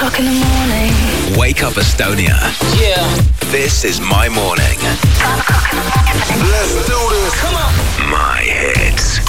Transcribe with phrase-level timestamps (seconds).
[0.00, 0.92] o'clock in the morning.
[1.36, 2.36] Wake up Estonia.
[2.80, 3.04] Yeah.
[3.50, 4.78] This is my morning.
[5.20, 6.52] Five o'clock in the morning.
[6.52, 7.34] Let's do this.
[7.42, 7.72] Come on.
[8.08, 9.20] My hits.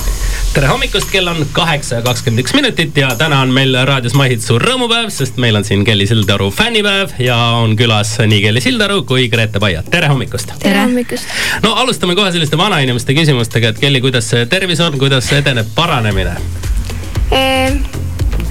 [0.53, 4.43] tere hommikust, kell on kaheksa ja kakskümmend üks minutit ja täna on meil raadios Mahit
[4.43, 9.01] suur rõõmupäev, sest meil on siin Kelly Sildaru fännipäev ja on külas nii Kelly Sildaru
[9.07, 9.83] kui Grete Paia.
[9.83, 10.51] tere hommikust.
[10.59, 11.31] tere hommikust.
[11.63, 16.35] no alustame kohe selliste vanainimeste küsimustega, et Kelly, kuidas see tervis on, kuidas edeneb paranemine?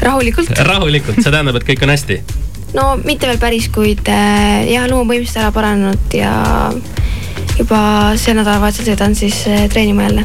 [0.02, 0.52] Rahulikult.
[0.66, 2.20] rahulikult, see tähendab, et kõik on hästi?
[2.76, 6.34] no mitte veel päris, kuid äh, jah, luu on põhimõtteliselt ära paranenud ja
[7.58, 7.80] juba
[8.20, 10.24] see nädalavahetusel sõidan siis äh, treenima jälle.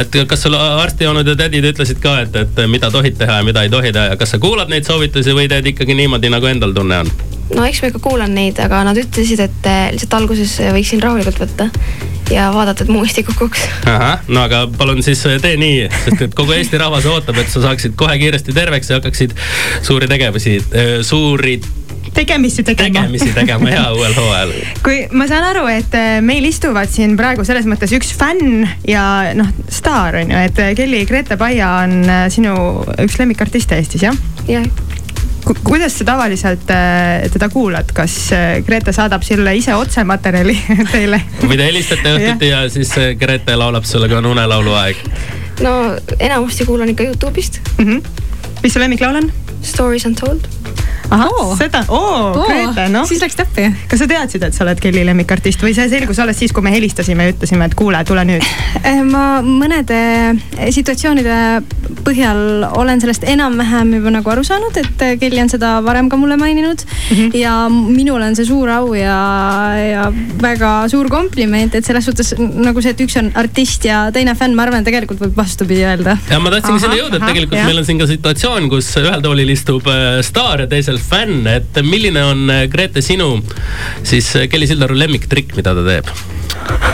[0.00, 3.62] et kas sul arstijoonid ja tädid ütlesid ka, et, et mida tohid teha ja mida
[3.64, 6.74] ei tohi teha ja kas sa kuulad neid soovitusi või teed ikkagi niimoodi, nagu endal
[6.76, 7.14] tunne on?
[7.54, 11.40] no eks ma ikka kuulan neid, aga nad ütlesid, et äh, lihtsalt alguses võiksin rahulikult
[11.46, 11.70] võtta
[12.30, 13.66] ja vaadata, et muu hästi kukuks.
[14.28, 17.96] no aga palun siis tee nii, sest et kogu Eesti rahvas ootab, et sa saaksid
[17.98, 19.34] kohe kiiresti terveks ja hakkaksid
[19.86, 20.58] suuri tegevusi,
[21.06, 21.60] suuri
[22.16, 23.00] tegemisi tegema.
[23.00, 24.52] tegemisi tegema ja uuel hooajal.
[24.84, 29.04] kui ma saan aru, et äh, meil istuvad siin praegu selles mõttes üks fänn ja
[29.36, 32.56] noh, staar on ju, et Kelly Grete Paia on sinu
[33.04, 34.16] üks lemmikartiste Eestis jah?
[34.48, 34.85] jah
[35.54, 40.56] kuidas sa tavaliselt äh, teda kuulad, kas äh, Grete saadab sulle ise otse materjali
[40.94, 41.20] teile?
[41.42, 45.02] või te helistate õhtuti ja siis äh, Grete laulab sulle, kui on unelaulu aeg?
[45.62, 45.76] no
[46.18, 47.84] enamasti kuulan ikka Youtube'ist mm.
[47.84, 48.02] -hmm.
[48.62, 49.32] mis su lemmiklaul on?
[49.62, 50.48] Stories Untold
[51.10, 53.06] ahah oh., seda, oo, Grete, noh.
[53.08, 53.68] siis läks täppi.
[53.90, 56.72] kas sa teadsid, et sa oled Kelly lemmikartist või see selgus alles siis, kui me
[56.74, 58.46] helistasime ja ütlesime, et kuule, tule nüüd?
[59.14, 60.00] ma mõnede
[60.74, 61.36] situatsioonide
[62.06, 66.38] põhjal olen sellest enam-vähem juba nagu aru saanud, et Kelly on seda varem ka mulle
[66.40, 67.16] maininud mm.
[67.16, 67.36] -hmm.
[67.38, 69.18] ja minul on see suur au ja,
[69.78, 70.08] ja
[70.42, 74.56] väga suur kompliment, et selles suhtes nagu see, et üks on artist ja teine fänn,
[74.56, 76.16] ma arvan, tegelikult võib vastupidi öelda.
[76.30, 77.70] ja ma tahtsingi sinna jõuda, et tegelikult jah.
[77.70, 81.80] meil on siin ka situatsioon, kus ühel toolil istub äh, staar ja teisel fänn, et
[81.86, 83.40] milline on äh, Grete sinu
[84.06, 86.10] siis äh, Kelly Sildaru lemmiktrikk, mida ta teeb?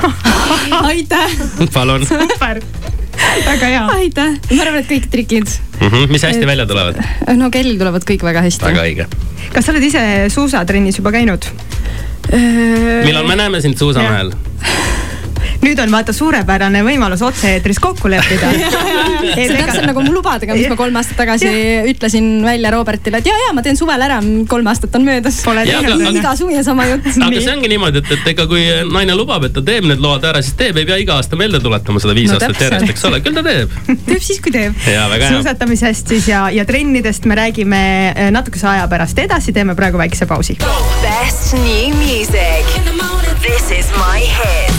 [0.93, 1.37] aitäh.
[1.75, 2.07] palun.
[2.07, 2.63] super
[3.47, 3.85] väga hea.
[3.99, 5.89] aitäh, ma arvan, et kõik trikid mm.
[5.89, 6.09] -hmm.
[6.13, 6.99] mis hästi et, välja tulevad?
[7.37, 8.65] no Kellil tulevad kõik väga hästi.
[8.65, 9.07] väga õige.
[9.53, 11.47] kas sa oled ise suusatrennis juba käinud?
[13.05, 14.33] millal me näeme sind suusamehel?
[15.63, 18.51] nüüd on vaata suurepärane võimalus otse-eetris kokku leppida
[19.37, 21.85] see on täpselt nagu mu lubadega, mis ma kolm aastat tagasi ja.
[21.91, 24.19] ütlesin välja Robertile, et ja, ja ma teen suvel ära,
[24.51, 25.39] kolm aastat on möödas.
[26.13, 27.07] iga suvi sama jutt.
[27.15, 30.27] aga see ongi niimoodi, et, et ega kui naine lubab, et ta teeb need load
[30.29, 33.09] ära, siis teeb, ei pea iga aasta meelde tuletama seda viis no, aastat järjest, eks
[33.11, 33.79] ole, küll ta teeb.
[34.09, 34.77] teeb siis, kui teeb.
[35.29, 40.27] suusatamisest siis ja, ja trennidest me räägime eh, natukese aja pärast edasi, teeme praegu väikese
[40.31, 40.59] pausi.
[41.05, 42.79] Best new music.
[43.43, 44.72] This is my hits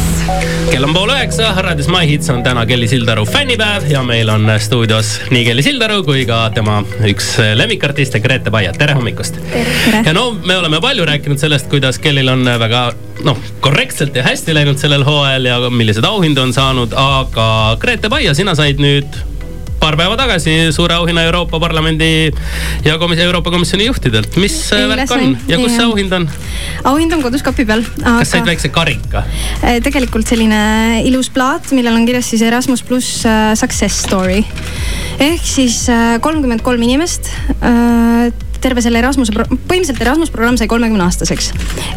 [0.72, 4.48] kell on pool üheksa, raadios My Hits on täna Kelly Sildaru fännipäev ja meil on
[4.60, 6.80] stuudios nii Kelly Sildaru kui ka tema
[7.10, 9.40] üks lemmikartiste Grete Paia, tere hommikust.
[10.06, 12.86] ja no me oleme palju rääkinud sellest, kuidas Kellil on väga
[13.24, 18.34] noh, korrektselt ja hästi läinud sellel hooajal ja milliseid auhindu on saanud, aga Grete Paia,
[18.38, 19.20] sina said nüüd
[19.84, 22.32] paar päeva tagasi suure auhinna Euroopa Parlamendi
[22.86, 24.38] ja komis Euroopa Komisjoni juhtidelt.
[24.40, 26.28] mis Eile värk on ja kus see auhind on?
[26.88, 28.14] auhind on kodus kapi peal aga....
[28.22, 29.26] kas said väikse karika?
[29.60, 34.40] Äh, tegelikult selline ilus plaat, millel on kirjas siis Erasmus pluss äh, success story
[35.20, 37.34] ehk siis äh, kolmkümmend kolm inimest
[38.64, 41.52] terve selle Erasmuse, põhimõtteliselt Erasmus programm sai kolmekümne aastaseks.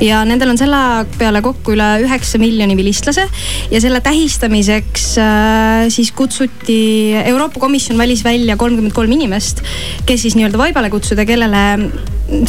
[0.04, 0.80] ja nendel on selle
[1.18, 3.26] peale kokku üle üheksa miljoni vilistlase
[3.70, 9.62] ja selle tähistamiseks äh, siis kutsuti, Euroopa Komisjon valis välja kolmkümmend kolm inimest,
[10.06, 11.64] kes siis nii-öelda vaibale kutsuda, kellele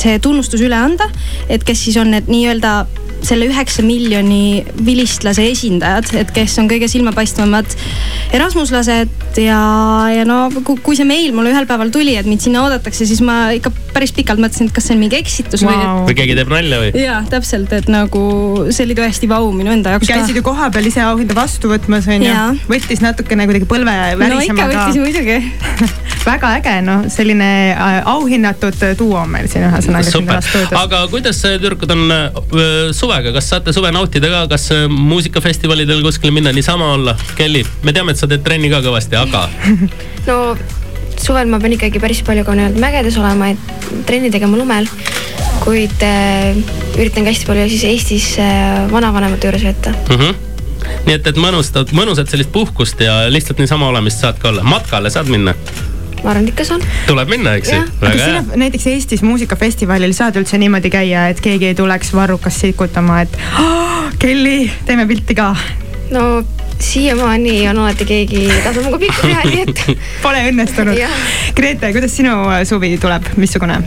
[0.02, 1.10] see tunnustus üle anda,
[1.50, 2.80] et kes siis on need nii-öelda
[3.26, 7.78] selle üheksa miljoni vilistlase esindajad, et kes on kõige silmapaistvamad
[8.36, 9.60] Erasmuslased ja,
[10.12, 13.48] ja no kui see meil mulle ühel päeval tuli, et mind sinna oodatakse, siis ma
[13.56, 15.74] ikka päris pikalt mõtlesin, et kas see on mingi eksitus wow.
[15.74, 16.10] või.
[16.10, 16.92] või keegi teeb nalja või?
[17.02, 18.24] jaa, täpselt, et nagu
[18.70, 20.10] see oli tõesti vau minu enda jaoks.
[20.12, 22.36] käisid ju kohapeal ise auhinda vastu võtmas onju,
[22.70, 25.40] võttis natukene kuidagi põlve värisema no ikka võttis muidugi
[26.28, 30.12] väga äge, noh, selline äh, auhinnatud duo on meil siin ühesõnaga.
[30.12, 30.42] super,
[30.80, 32.42] aga kuidas tüdrukud on äh,
[33.08, 37.16] suvega, kas saate suve nautida ka, kas äh, muusikafestivalidel kuskil minna niisama olla?
[37.38, 39.46] Kelly, me teame, et sa teed trenni ka kõvasti, aga
[40.28, 40.40] no
[41.18, 44.90] suvel ma pean ikkagi päris palju ka nii-öelda mägedes olema, et trenni tegema lumel.
[45.64, 46.60] kuid äh,
[46.98, 50.20] üritan ka hästi palju siis Eestis äh, vanavanemate juures veeta mm.
[50.20, 50.44] -hmm
[51.08, 55.10] nii et, et mõnustad, mõnusat sellist puhkust ja lihtsalt niisama olemist saad ka olla, matkale
[55.12, 55.56] saad minna
[56.24, 56.86] ma arvan, et ikka saan.
[57.08, 57.82] tuleb minna, eks ju.
[58.02, 63.22] aga sina näiteks Eestis muusikafestivalil saad üldse niimoodi käia, et keegi ei tuleks varrukast sikutama,
[63.26, 65.54] et oh, Kelly, teeme pilti ka?
[66.12, 66.44] no
[66.80, 71.02] siiamaani on alati keegi tasub minuga pilti teha, nii et Pole õnnestunud.
[71.58, 72.38] Grete, kuidas sinu
[72.70, 73.82] suvi tuleb, missugune?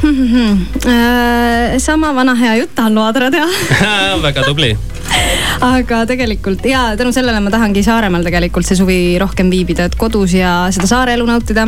[0.00, 3.48] Äh, sama vana hea jutt tahan loadra teha
[4.26, 4.72] väga tubli
[5.60, 10.34] aga tegelikult ja tänu sellele ma tahangi Saaremaal tegelikult see suvi rohkem viibida, et kodus
[10.36, 11.66] ja seda saare elu nautida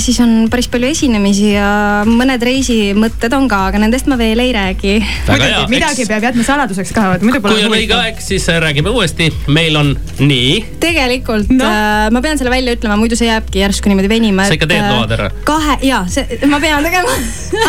[0.00, 1.68] siis on päris palju esinemisi ja
[2.08, 4.94] mõned reisimõtted on ka, aga nendest ma veel ei räägi.
[5.28, 6.10] muidugi, midagi eks...
[6.10, 9.28] peab jätma saladuseks ka, et muidu pole kui on õige aeg, siis äh, räägime uuesti.
[9.52, 10.78] meil on nii.
[10.80, 11.66] tegelikult no.
[11.66, 14.46] äh, ma pean selle välja ütlema, muidu see jääbki järsku niimoodi venima.
[14.48, 15.28] sa ikka teed äh, load ära?
[15.48, 17.16] kahe, ja see, ma pean tegema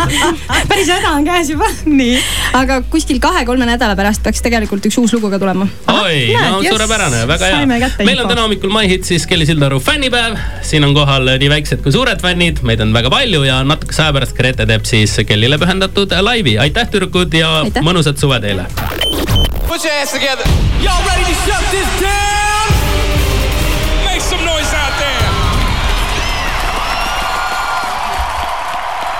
[0.70, 1.68] päris häda on käes juba.
[1.84, 2.16] nii.
[2.60, 5.68] aga kuskil kahe-kolme nädala pärast peaks tegelikult üks uus lugu ka tulema.
[5.94, 6.70] oi, no yes.
[6.72, 7.90] suurepärane, väga hea.
[8.06, 10.38] meil on täna hommikul My Hitsis Kelly Sildaru fännipäev.
[10.62, 14.12] siin on kohal nii väiksed kui suured fännid, meid on väga palju ja natukese aja
[14.16, 16.58] pärast Grete teeb siis Kellile pühendatud laivi.
[16.58, 17.82] aitäh, tüdrukud ja aitäh.
[17.82, 18.66] mõnusat suve teile.
[19.68, 20.46] Put your hands together.
[20.82, 22.74] Y'all ready to shut this down?
[24.04, 25.18] Make some noise out there.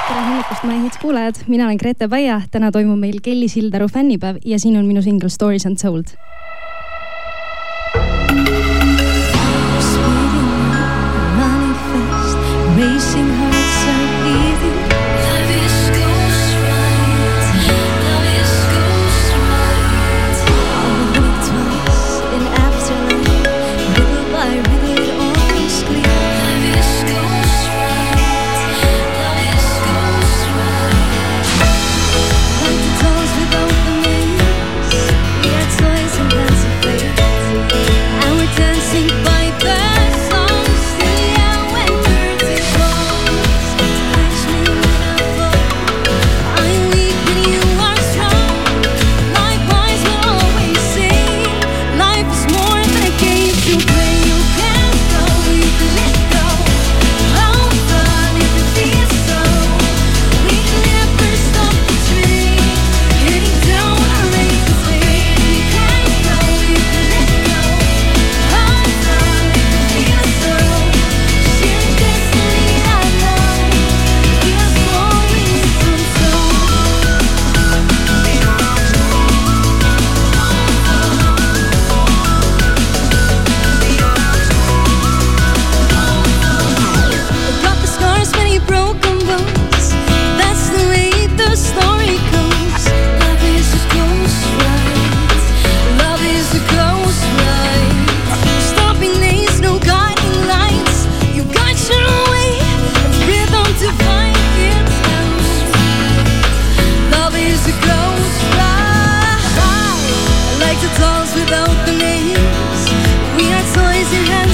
[0.09, 4.43] tere hommikust, My Hits kuulajad, mina olen Grete Paia, täna toimub meil Kelly Sildaru fännipäev
[4.45, 6.17] ja siin on minu singel Stories Untold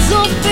[0.08, 0.45] so